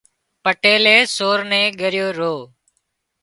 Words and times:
پٽيلئي 0.43 0.97
سور 1.15 1.39
نين 1.49 1.67
ڳريو 1.79 2.07
رو 2.17 2.35